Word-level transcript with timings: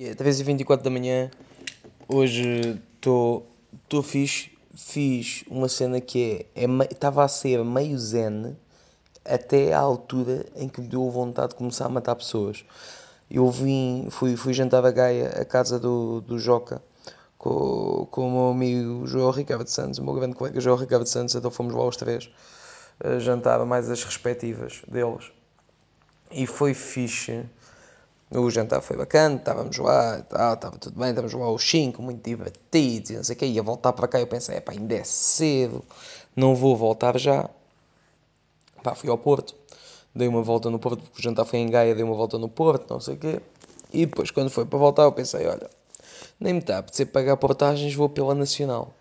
É 0.00 0.14
3h24 0.14 0.80
da 0.80 0.90
manhã, 0.90 1.28
hoje 2.06 2.80
estou 2.94 3.44
fixe, 4.04 4.48
fiz 4.72 5.42
uma 5.50 5.68
cena 5.68 6.00
que 6.00 6.46
é, 6.54 6.66
estava 6.88 7.24
a 7.24 7.26
ser 7.26 7.64
meio 7.64 7.98
zen 7.98 8.56
até 9.24 9.72
à 9.72 9.80
altura 9.80 10.46
em 10.54 10.68
que 10.68 10.80
me 10.80 10.86
deu 10.86 11.10
vontade 11.10 11.48
de 11.48 11.54
começar 11.56 11.86
a 11.86 11.88
matar 11.88 12.14
pessoas. 12.14 12.64
Eu 13.28 13.50
vim, 13.50 14.06
fui, 14.08 14.36
fui 14.36 14.52
jantar 14.52 14.86
a 14.86 14.92
Gaia, 14.92 15.30
a 15.30 15.44
casa 15.44 15.80
do, 15.80 16.20
do 16.20 16.38
Joca, 16.38 16.80
com, 17.36 18.06
com 18.08 18.28
o 18.28 18.30
meu 18.30 18.50
amigo 18.50 19.04
João 19.04 19.32
Ricardo 19.32 19.66
Santos, 19.66 19.98
o 19.98 20.04
meu 20.04 20.14
grande 20.14 20.36
colega 20.36 20.60
João 20.60 20.76
Ricardo 20.76 21.06
Santos, 21.06 21.34
então 21.34 21.50
fomos 21.50 21.74
lá 21.74 21.84
os 21.84 21.96
três, 21.96 22.30
jantar 23.18 23.66
mais 23.66 23.90
as 23.90 24.04
respectivas 24.04 24.80
deles. 24.86 25.32
E 26.30 26.46
foi 26.46 26.72
fixe 26.72 27.44
o 28.30 28.50
jantar 28.50 28.82
foi 28.82 28.96
bacana, 28.96 29.36
estávamos 29.36 29.76
lá, 29.78 30.18
estava 30.18 30.78
tudo 30.78 30.98
bem, 30.98 31.10
estávamos 31.10 31.32
lá 31.32 31.50
os 31.50 31.68
5, 31.68 32.02
muito 32.02 32.22
divertidos 32.22 33.10
e 33.10 33.16
não 33.16 33.24
sei 33.24 33.34
o 33.34 33.38
quê. 33.38 33.46
Ia 33.46 33.62
voltar 33.62 33.92
para 33.94 34.06
cá 34.06 34.20
eu 34.20 34.26
pensei, 34.26 34.56
epá, 34.56 34.72
ainda 34.72 34.94
é 34.94 35.04
cedo, 35.04 35.82
não 36.36 36.54
vou 36.54 36.76
voltar 36.76 37.18
já. 37.18 37.48
Pá, 38.82 38.94
fui 38.94 39.08
ao 39.08 39.16
Porto, 39.16 39.54
dei 40.14 40.28
uma 40.28 40.42
volta 40.42 40.68
no 40.68 40.78
Porto, 40.78 41.02
porque 41.02 41.20
o 41.20 41.22
jantar 41.22 41.46
foi 41.46 41.60
em 41.60 41.70
Gaia, 41.70 41.94
dei 41.94 42.04
uma 42.04 42.14
volta 42.14 42.38
no 42.38 42.48
Porto, 42.48 42.92
não 42.92 43.00
sei 43.00 43.14
o 43.14 43.18
quê. 43.18 43.40
E 43.92 44.04
depois, 44.04 44.30
quando 44.30 44.50
foi 44.50 44.66
para 44.66 44.78
voltar, 44.78 45.04
eu 45.04 45.12
pensei, 45.12 45.46
olha, 45.46 45.70
nem 46.38 46.52
me 46.52 46.60
está 46.60 46.76
a 46.76 46.78
apetecer 46.80 47.06
pagar 47.06 47.36
portagens, 47.38 47.94
vou 47.94 48.08
pela 48.08 48.34
Nacional. 48.34 48.92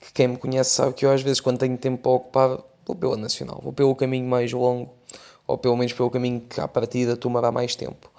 Que 0.00 0.12
quem 0.12 0.28
me 0.28 0.36
conhece 0.36 0.70
sabe 0.70 0.94
que 0.94 1.04
eu 1.04 1.10
às 1.10 1.22
vezes, 1.22 1.40
quando 1.40 1.58
tenho 1.58 1.76
tempo 1.76 2.02
para 2.02 2.12
ocupar, 2.12 2.58
vou 2.86 2.94
pela 2.94 3.16
Nacional, 3.16 3.60
vou 3.62 3.72
pelo 3.72 3.94
caminho 3.96 4.28
mais 4.28 4.52
longo, 4.52 4.90
ou 5.46 5.58
pelo 5.58 5.76
menos 5.76 5.92
pelo 5.92 6.10
caminho 6.10 6.40
que 6.40 6.60
à 6.60 6.68
partida 6.68 7.16
tomará 7.16 7.50
mais 7.50 7.74
tempo. 7.74 8.13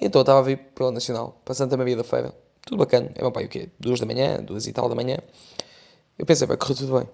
Então 0.00 0.20
eu 0.20 0.22
estava 0.22 0.38
a 0.38 0.42
vir 0.42 0.58
pela 0.74 0.90
Nacional, 0.90 1.40
para 1.44 1.54
Santa 1.54 1.76
Maria 1.76 1.96
da 1.96 2.04
Feira, 2.04 2.34
tudo 2.62 2.78
bacana, 2.78 3.10
é 3.14 3.20
meu 3.20 3.30
pai 3.30 3.44
o 3.44 3.48
quê? 3.48 3.68
Duas 3.78 4.00
da 4.00 4.06
manhã, 4.06 4.42
duas 4.42 4.66
e 4.66 4.72
tal 4.72 4.88
da 4.88 4.94
manhã. 4.94 5.18
Eu 6.18 6.24
pensei, 6.24 6.46
vai 6.46 6.56
correr 6.56 6.74
tudo 6.74 6.98
bem. 6.98 7.08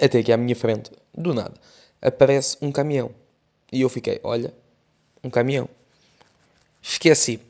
Até 0.00 0.22
que 0.22 0.32
à 0.32 0.36
minha 0.36 0.56
frente, 0.56 0.90
do 1.16 1.34
nada, 1.34 1.54
aparece 2.00 2.56
um 2.60 2.72
caminhão. 2.72 3.10
E 3.70 3.80
eu 3.80 3.88
fiquei, 3.88 4.20
olha, 4.22 4.52
um 5.22 5.30
caminhão. 5.30 5.68
Esqueci 6.82 7.40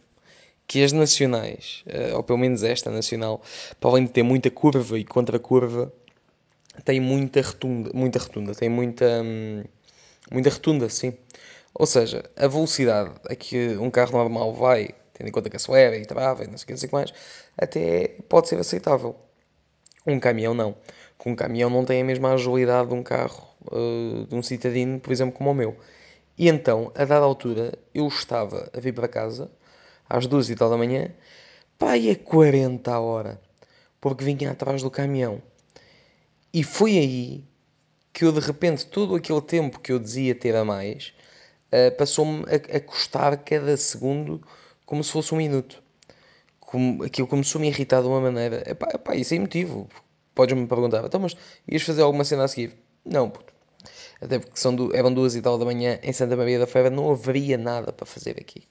que 0.67 0.83
as 0.83 0.93
nacionais, 0.93 1.85
ou 2.15 2.23
pelo 2.23 2.39
menos 2.39 2.63
esta 2.63 2.91
nacional, 2.91 3.43
para 3.81 3.91
além 3.91 4.05
de 4.05 4.11
ter 4.11 4.23
muita 4.23 4.51
curva 4.51 4.99
e 4.99 5.05
contra-curva, 5.05 5.93
tem 6.85 7.01
muita 7.01 7.41
rotunda, 7.41 7.91
muita 7.95 8.19
rotunda, 8.19 8.55
tem 8.55 8.69
muita, 8.69 9.23
hum, 9.23 9.65
muita 10.31 10.51
rotunda, 10.51 10.89
sim. 10.89 11.15
Ou 11.75 11.87
seja, 11.87 12.23
a 12.37 12.47
velocidade 12.47 13.13
a 13.29 13.35
que 13.35 13.77
um 13.79 13.91
carro 13.91 14.13
normal 14.13 14.53
vai, 14.55 14.91
tendo 15.13 15.29
em 15.29 15.33
conta 15.33 15.51
que 15.51 15.57
acelera 15.57 15.97
e 15.97 16.07
trava 16.07 16.45
e 16.45 16.47
não 16.47 16.57
sei 16.57 16.75
o 16.75 16.79
que, 16.79 16.93
mais, 16.93 17.13
até 17.59 18.17
pode 18.29 18.49
ser 18.49 18.59
aceitável. 18.59 19.17
Um 20.07 20.21
caminhão 20.21 20.55
não. 20.55 20.77
Com 21.19 21.33
um 21.33 21.37
caminhão 21.37 21.71
não 21.71 21.85
tem 21.85 22.03
a 22.03 22.05
mesma 22.05 22.35
agilidade 22.35 22.89
de 22.89 22.95
um 22.95 23.03
carro, 23.03 23.49
uh, 23.73 24.27
de 24.27 24.35
um 24.35 24.43
citadino, 24.43 25.01
por 25.01 25.13
exemplo, 25.13 25.35
como 25.37 25.51
o 25.51 25.55
meu. 25.55 25.77
E 26.39 26.49
então, 26.49 26.93
a 26.95 27.05
dada 27.05 27.25
altura, 27.25 27.73
eu 27.95 28.07
estava 28.07 28.71
a 28.73 28.81
vir 28.81 28.93
para 28.93 29.09
casa, 29.09 29.51
às 30.09 30.27
duas 30.27 30.51
e 30.51 30.55
tal 30.55 30.69
da 30.69 30.77
manhã, 30.77 31.11
pá, 31.79 31.95
a 31.95 32.17
40 32.25 32.93
a 32.93 33.01
hora, 33.01 33.41
porque 34.01 34.25
vinha 34.25 34.51
atrás 34.51 34.83
do 34.83 34.91
caminhão. 34.91 35.43
E 36.53 36.63
foi 36.63 36.99
aí 36.99 37.45
que 38.13 38.25
eu, 38.25 38.33
de 38.33 38.41
repente, 38.41 38.87
todo 38.87 39.15
aquele 39.15 39.41
tempo 39.41 39.81
que 39.81 39.93
eu 39.93 39.99
dizia 39.99 40.35
ter 40.35 40.55
a 40.55 40.65
mais, 40.65 41.15
uh, 41.75 41.97
passou-me 41.97 42.45
a, 42.45 42.77
a, 42.77 42.81
custar 42.81 43.37
cada 43.39 43.77
segundo 43.77 44.41
como 44.87 45.03
se 45.03 45.11
fosse 45.11 45.35
um 45.35 45.39
minuto. 45.39 45.83
Como, 46.61 47.03
aquilo 47.03 47.27
começou-me 47.27 47.67
a 47.67 47.71
irritar 47.71 48.01
de 48.03 48.09
uma 48.09 48.21
maneira. 48.21 48.63
Epá, 48.67 48.89
epá, 48.95 49.17
isso 49.17 49.35
é 49.35 49.39
motivo. 49.39 49.89
Podes-me 50.35 50.67
perguntar, 50.67 51.05
então, 51.05 51.21
mas 51.21 51.37
ias 51.69 51.83
fazer 51.83 52.03
alguma 52.03 52.25
cena 52.25 52.45
a 52.45 52.49
seguir? 52.49 52.75
Não, 53.05 53.31
puto. 53.31 53.53
Até 54.21 54.39
porque 54.39 54.59
são 54.59 54.91
eram 54.93 55.13
duas 55.13 55.37
e 55.37 55.43
tal 55.43 55.59
da 55.59 55.65
manhã 55.65 55.99
em 56.03 56.13
Santa 56.13 56.37
Maria 56.37 56.59
da 56.59 56.67
Feira, 56.67 56.91
não 56.91 57.11
haveria 57.11 57.59
nada 57.59 57.93
para 57.93 58.07
fazer 58.07 58.37
aqui. 58.41 58.67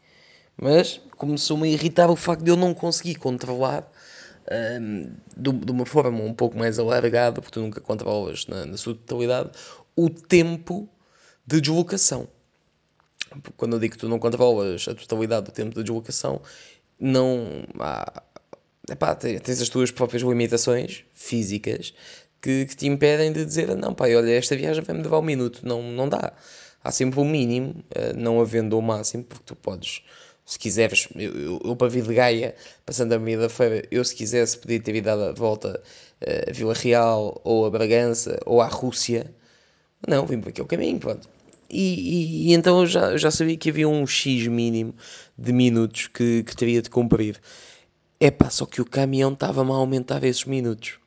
Mas 0.57 0.99
começou-me 1.17 1.67
a 1.67 1.71
irritar 1.71 2.09
o 2.09 2.15
facto 2.15 2.43
de 2.43 2.51
eu 2.51 2.57
não 2.57 2.73
conseguir 2.73 3.15
controlar 3.15 3.89
um, 4.79 5.15
de, 5.37 5.51
de, 5.51 5.71
uma 5.71 5.85
forma 5.85 6.21
um 6.23 6.33
pouco 6.33 6.57
mais 6.57 6.79
alargada, 6.79 7.41
porque 7.41 7.53
tu 7.53 7.61
nunca 7.61 7.81
controlas 7.81 8.45
na, 8.47 8.65
na 8.65 8.77
sua 8.77 8.93
totalidade, 8.95 9.51
o 9.95 10.09
tempo 10.09 10.89
de 11.45 11.61
deslocação 11.61 12.27
quando 13.57 13.73
eu 13.75 13.79
digo 13.79 13.93
que 13.93 13.99
tu 13.99 14.09
não 14.09 14.19
controlas 14.19 14.87
a 14.87 14.95
totalidade 14.95 15.45
do 15.45 15.51
tempo 15.51 15.75
de 15.75 15.83
deslocação, 15.83 16.41
não 16.99 17.63
há. 17.79 18.23
Epá, 18.89 19.15
tens 19.15 19.61
as 19.61 19.69
tuas 19.69 19.91
próprias 19.91 20.23
limitações 20.23 21.05
físicas 21.13 21.93
que, 22.43 22.65
que 22.65 22.75
te 22.75 22.87
impedem 22.87 23.31
de 23.31 23.45
dizer 23.45 23.73
não, 23.77 23.93
pai, 23.95 24.15
olha, 24.15 24.31
esta 24.33 24.55
viagem 24.55 24.83
vai-me 24.83 25.01
levar 25.01 25.19
um 25.19 25.21
minuto. 25.23 25.61
Não, 25.63 25.81
não 25.81 26.09
dá. 26.09 26.33
Há 26.83 26.91
sempre 26.91 27.19
o 27.19 27.23
um 27.23 27.29
mínimo, 27.29 27.75
eh, 27.91 28.13
não 28.13 28.41
havendo 28.41 28.77
o 28.77 28.81
máximo, 28.81 29.23
porque 29.23 29.43
tu 29.45 29.55
podes, 29.55 30.03
se 30.45 30.59
quiseres, 30.59 31.07
eu, 31.15 31.31
eu, 31.33 31.61
eu 31.63 31.75
para 31.77 31.87
vir 31.87 32.03
de 32.03 32.13
Gaia, 32.13 32.55
passando 32.85 33.13
a 33.13 33.19
meia 33.19 33.37
da 33.39 33.49
feira, 33.49 33.87
eu 33.89 34.03
se 34.03 34.13
quisesse 34.15 34.57
podia 34.57 34.81
ter 34.81 34.95
ido 34.95 35.09
a 35.09 35.31
volta 35.31 35.81
eh, 36.21 36.45
a 36.49 36.53
Vila 36.53 36.73
Real, 36.73 37.39
ou 37.45 37.65
a 37.65 37.69
Bragança, 37.69 38.39
ou 38.45 38.61
à 38.61 38.67
Rússia. 38.67 39.33
Não, 40.07 40.25
vim 40.25 40.41
por 40.41 40.49
aquele 40.49 40.67
caminho, 40.67 40.99
pronto. 40.99 41.29
E, 41.69 42.49
e, 42.49 42.49
e, 42.49 42.53
então 42.53 42.81
eu 42.81 42.85
já, 42.85 43.11
eu 43.11 43.17
já 43.17 43.31
sabia 43.31 43.57
que 43.57 43.69
havia 43.69 43.87
um 43.87 44.05
X 44.05 44.47
mínimo 44.47 44.93
de 45.37 45.51
minutos 45.51 46.07
que, 46.07 46.43
que 46.43 46.55
teria 46.55 46.81
de 46.81 46.89
cumprir. 46.89 47.39
É 48.19 48.31
pá, 48.31 48.49
só 48.49 48.65
que 48.65 48.81
o 48.81 48.85
caminhão 48.85 49.33
estava-me 49.33 49.71
a 49.71 49.75
aumentar 49.75 50.23
esses 50.23 50.45
minutos. 50.45 50.99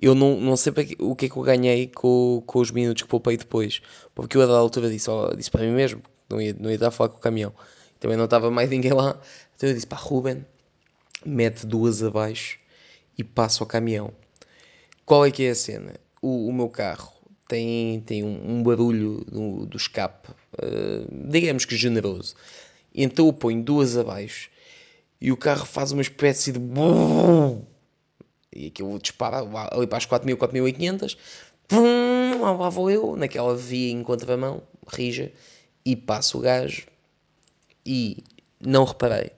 Eu 0.00 0.14
não, 0.14 0.40
não 0.40 0.56
sei 0.56 0.72
que, 0.72 0.96
o 0.98 1.14
que 1.14 1.26
é 1.26 1.28
que 1.28 1.36
eu 1.36 1.42
ganhei 1.42 1.88
com, 1.88 2.42
com 2.46 2.58
os 2.60 2.70
minutos 2.70 3.02
que 3.02 3.08
poupei 3.08 3.36
depois. 3.36 3.82
Porque 4.14 4.36
eu 4.36 4.42
a 4.42 4.46
dada 4.46 4.58
altura 4.58 4.90
disse, 4.90 5.10
ó, 5.10 5.32
disse 5.34 5.50
para 5.50 5.62
mim 5.62 5.72
mesmo, 5.72 6.02
não 6.28 6.40
ia, 6.40 6.54
não 6.58 6.70
ia 6.70 6.78
dar 6.78 6.88
a 6.88 6.90
falar 6.90 7.10
com 7.10 7.18
o 7.18 7.20
caminhão. 7.20 7.52
Também 7.98 8.16
não 8.16 8.24
estava 8.24 8.50
mais 8.50 8.70
ninguém 8.70 8.92
lá. 8.92 9.20
Então 9.56 9.68
eu 9.68 9.74
disse, 9.74 9.86
pá, 9.86 9.96
Ruben, 9.96 10.46
mete 11.24 11.66
duas 11.66 12.02
abaixo 12.02 12.58
e 13.18 13.24
passa 13.24 13.62
o 13.62 13.66
caminhão. 13.66 14.12
Qual 15.04 15.26
é 15.26 15.30
que 15.30 15.44
é 15.44 15.50
a 15.50 15.54
cena? 15.54 15.94
O, 16.22 16.48
o 16.48 16.52
meu 16.52 16.68
carro 16.70 17.19
tem, 17.50 18.00
tem 18.02 18.22
um, 18.22 18.58
um 18.58 18.62
barulho 18.62 19.24
do, 19.24 19.66
do 19.66 19.76
escape, 19.76 20.30
uh, 20.30 21.28
digamos 21.28 21.64
que 21.64 21.76
generoso. 21.76 22.36
Então 22.94 23.26
eu 23.26 23.32
ponho 23.32 23.60
duas 23.60 23.96
abaixo 23.96 24.48
e 25.20 25.32
o 25.32 25.36
carro 25.36 25.66
faz 25.66 25.90
uma 25.90 26.00
espécie 26.00 26.52
de. 26.52 26.60
E 28.54 28.68
aquilo 28.68 28.98
dispara 28.98 29.38
ali 29.72 29.86
para 29.86 29.98
as 29.98 30.06
4.000, 30.06 30.36
4.500. 30.36 31.16
Lá 32.40 32.68
vou 32.68 32.90
eu, 32.90 33.16
naquela 33.16 33.54
via 33.56 33.92
em 33.92 34.02
contramão, 34.02 34.62
rija, 34.88 35.32
e 35.84 35.94
passo 35.94 36.38
o 36.38 36.40
gajo. 36.40 36.86
E 37.84 38.22
não 38.60 38.84
reparei 38.84 39.32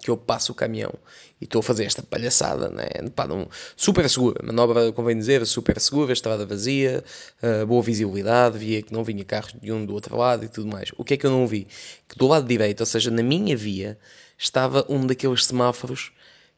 que 0.00 0.10
eu 0.10 0.16
passo 0.16 0.52
o 0.52 0.54
caminhão 0.54 0.92
e 1.40 1.44
estou 1.44 1.60
a 1.60 1.62
fazer 1.62 1.84
esta 1.84 2.02
palhaçada, 2.02 2.68
né? 2.68 2.86
Pá, 3.14 3.26
não, 3.26 3.48
super 3.76 4.08
segura, 4.08 4.40
manobra, 4.44 4.92
convém 4.92 5.16
dizer, 5.16 5.44
super 5.46 5.80
segura, 5.80 6.12
estrada 6.12 6.44
vazia, 6.44 7.04
uh, 7.42 7.66
boa 7.66 7.82
visibilidade, 7.82 8.58
via 8.58 8.82
que 8.82 8.92
não 8.92 9.04
vinha 9.04 9.24
carros 9.24 9.54
de 9.60 9.72
um 9.72 9.84
do 9.84 9.94
outro 9.94 10.16
lado 10.16 10.44
e 10.44 10.48
tudo 10.48 10.68
mais. 10.68 10.90
O 10.96 11.04
que 11.04 11.14
é 11.14 11.16
que 11.16 11.26
eu 11.26 11.30
não 11.30 11.46
vi? 11.46 11.66
Que 12.08 12.16
do 12.16 12.26
lado 12.26 12.46
direito, 12.46 12.80
ou 12.80 12.86
seja, 12.86 13.10
na 13.10 13.22
minha 13.22 13.56
via, 13.56 13.98
estava 14.36 14.84
um 14.88 15.06
daqueles 15.06 15.44
semáforos 15.44 16.12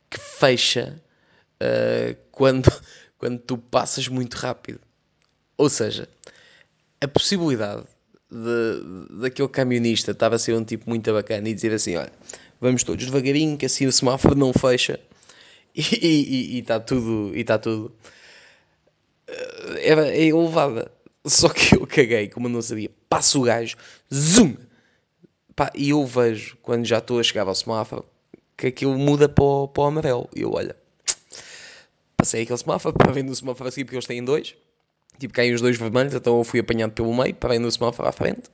que 0.08 0.19
fecha 0.19 1.00
uh, 1.60 2.16
quando, 2.31 2.70
quando 3.19 3.38
tu 3.38 3.58
passas 3.58 4.08
muito 4.08 4.34
rápido. 4.34 4.81
Ou 5.56 5.69
seja, 5.69 6.08
a 7.00 7.08
possibilidade 7.08 7.84
daquele 9.10 9.48
camionista 9.48 10.12
estar 10.12 10.32
a 10.32 10.38
ser 10.38 10.54
um 10.54 10.65
tipo 10.65 10.88
muito 10.88 11.12
bacana 11.12 11.48
e 11.48 11.54
dizer 11.54 11.72
assim: 11.72 11.97
olha, 11.97 12.12
vamos 12.60 12.82
todos 12.82 13.04
devagarinho, 13.04 13.56
que 13.56 13.66
assim 13.66 13.87
o 13.87 13.93
semáforo 13.93 14.34
não 14.34 14.52
fecha 14.52 14.99
e 15.75 16.58
está 16.58 16.81
tudo. 16.81 17.34
E 17.34 17.40
está 17.40 17.58
tudo. 17.58 17.93
Eh, 19.29 19.90
era 19.90 20.08
é 20.08 20.25
elevada. 20.25 20.90
Só 21.25 21.49
que 21.49 21.76
eu 21.76 21.87
caguei, 21.87 22.29
como 22.29 22.49
eu 22.49 22.50
não 22.50 22.62
sabia. 22.62 22.90
Passo 23.08 23.40
o 23.40 23.44
gajo, 23.44 23.76
zoom! 24.12 24.56
Pá, 25.55 25.70
e 25.75 25.90
eu 25.90 26.05
vejo, 26.05 26.56
quando 26.62 26.84
já 26.87 26.99
estou 26.99 27.20
a 27.20 27.23
chegar 27.23 27.46
ao 27.46 27.55
semáforo, 27.55 28.05
que 28.56 28.67
aquilo 28.69 28.99
muda 28.99 29.29
para 29.29 29.44
o, 29.44 29.69
para 29.69 29.82
o 29.82 29.87
amarelo. 29.87 30.29
E 30.34 30.40
eu, 30.43 30.52
olha, 30.52 30.75
passei 32.17 32.43
aquele 32.43 32.58
semáforo, 32.58 32.94
para 32.99 33.12
ver 33.12 33.23
no 33.23 33.34
semáforo 33.34 33.69
assim, 33.69 33.84
porque 33.84 33.96
eles 33.96 34.06
têm 34.06 34.25
dois. 34.25 34.56
Tipo, 35.19 35.35
caem 35.35 35.55
os 35.55 35.61
dois 35.61 35.79
vermelhos, 35.79 36.14
então 36.14 36.38
eu 36.38 36.44
fui 36.44 36.61
apanhado 36.61 36.93
pelo 36.93 37.14
meio, 37.14 37.35
para 37.35 37.50
ver 37.50 37.59
no 37.59 37.70
semáforo 37.70 38.09
à 38.09 38.12
frente. 38.12 38.49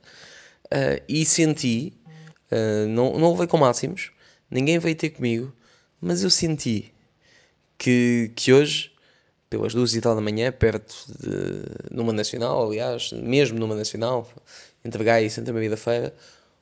Uh, 0.65 1.01
e 1.07 1.25
senti 1.25 1.93
Uh, 2.51 2.87
não, 2.87 3.19
não 3.19 3.31
levei 3.31 3.45
com 3.45 3.57
máximos, 3.57 4.11
ninguém 4.49 4.79
veio 4.79 4.95
ter 4.95 5.11
comigo, 5.11 5.53
mas 6.01 6.23
eu 6.23 6.31
senti 6.31 6.91
que, 7.77 8.31
que 8.35 8.51
hoje, 8.51 8.91
pelas 9.47 9.73
duas 9.75 9.93
e 9.93 10.01
tal 10.01 10.15
da 10.15 10.21
manhã, 10.21 10.51
perto 10.51 10.95
de 11.19 11.95
numa 11.95 12.11
nacional, 12.11 12.65
aliás, 12.65 13.11
mesmo 13.11 13.59
numa 13.59 13.75
nacional, 13.75 14.27
entre 14.83 15.03
Gaia 15.03 15.27
e 15.27 15.29
Santa 15.29 15.53
Maria 15.53 15.69
da 15.69 15.77
Feira, 15.77 16.15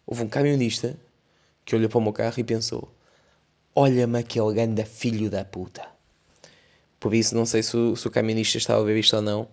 houve 0.05 0.23
um 0.23 0.27
camionista 0.27 0.97
que 1.63 1.73
olhou 1.73 1.89
para 1.89 1.99
o 1.99 2.01
meu 2.01 2.11
carro 2.11 2.35
e 2.37 2.43
pensou: 2.43 2.93
olha-me 3.73 4.19
aquele 4.19 4.53
ganda 4.53 4.85
filho 4.85 5.29
da 5.29 5.45
puta. 5.45 5.87
Por 6.99 7.13
isso, 7.13 7.33
não 7.33 7.45
sei 7.45 7.63
se 7.63 7.77
o, 7.77 7.95
se 7.95 8.07
o 8.07 8.11
estava 8.41 8.81
a 8.81 8.83
ver 8.83 8.97
isto 8.97 9.15
ou 9.15 9.21
não. 9.21 9.47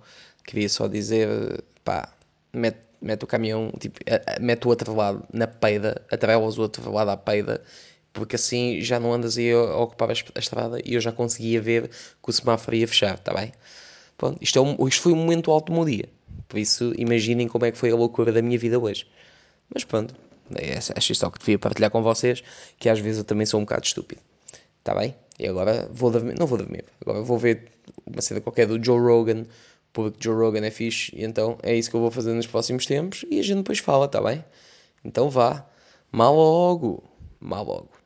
Queria 0.44 0.68
só 0.68 0.86
dizer, 0.86 1.64
pá, 1.84 2.12
mete, 2.52 2.78
mete 3.00 3.24
o 3.24 3.26
caminhão, 3.26 3.72
tipo, 3.78 4.00
mete 4.40 4.66
o 4.66 4.68
outro 4.68 4.94
lado 4.94 5.24
na 5.32 5.46
peida, 5.46 6.02
atrelas 6.10 6.58
o 6.58 6.62
outro 6.62 6.92
lado 6.92 7.10
à 7.10 7.16
peida, 7.16 7.62
porque 8.12 8.36
assim 8.36 8.80
já 8.80 9.00
não 9.00 9.12
andas 9.12 9.36
aí 9.36 9.52
a 9.52 9.76
ocupar 9.76 10.10
a 10.10 10.38
estrada 10.38 10.78
e 10.84 10.94
eu 10.94 11.00
já 11.00 11.12
conseguia 11.12 11.60
ver 11.60 11.88
que 11.88 12.30
o 12.30 12.32
semáforo 12.32 12.76
ia 12.76 12.86
fechar, 12.86 13.14
está 13.14 13.32
bem? 13.34 13.52
Pronto, 14.16 14.38
isto, 14.40 14.58
é 14.58 14.62
um, 14.62 14.86
isto 14.86 15.02
foi 15.02 15.12
um 15.12 15.16
momento 15.16 15.50
alto 15.50 15.66
do 15.66 15.72
meu 15.72 15.84
dia. 15.84 16.08
Por 16.48 16.58
isso, 16.58 16.92
imaginem 16.96 17.48
como 17.48 17.64
é 17.64 17.72
que 17.72 17.78
foi 17.78 17.90
a 17.90 17.96
loucura 17.96 18.32
da 18.32 18.40
minha 18.40 18.58
vida 18.58 18.78
hoje. 18.78 19.06
Mas 19.72 19.82
pronto, 19.82 20.14
é, 20.54 20.78
acho 20.78 21.12
isto 21.12 21.30
que 21.32 21.38
devia 21.38 21.58
partilhar 21.58 21.90
com 21.90 22.02
vocês, 22.02 22.42
que 22.78 22.88
às 22.88 23.00
vezes 23.00 23.18
eu 23.18 23.24
também 23.24 23.46
sou 23.46 23.58
um 23.58 23.64
bocado 23.64 23.84
estúpido. 23.84 24.20
Está 24.78 24.94
bem? 24.94 25.14
E 25.38 25.48
agora 25.48 25.88
vou 25.92 26.10
dormir, 26.10 26.38
não 26.38 26.46
vou 26.46 26.58
dormir, 26.58 26.84
agora 27.00 27.22
vou 27.22 27.38
ver 27.38 27.72
uma 28.06 28.20
cena 28.20 28.40
qualquer 28.40 28.66
do 28.66 28.82
Joe 28.82 29.00
Rogan, 29.00 29.44
porque 29.94 30.18
Joe 30.20 30.34
Rogan 30.34 30.66
é 30.66 30.70
fixe, 30.70 31.12
e 31.14 31.24
então 31.24 31.56
é 31.62 31.74
isso 31.74 31.88
que 31.88 31.96
eu 31.96 32.00
vou 32.00 32.10
fazer 32.10 32.34
nos 32.34 32.48
próximos 32.48 32.84
tempos 32.84 33.24
e 33.30 33.38
a 33.38 33.42
gente 33.42 33.58
depois 33.58 33.78
fala, 33.78 34.06
está 34.06 34.20
bem? 34.20 34.44
Então 35.04 35.30
vá, 35.30 35.64
mal 36.10 36.34
logo, 36.34 37.02
mal 37.40 37.64
logo. 37.64 38.03